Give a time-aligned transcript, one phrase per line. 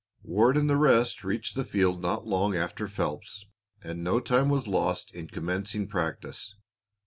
[0.23, 3.45] Ward and the rest reached the field not long after Phelps,
[3.83, 6.55] and no time was lost in commencing practice.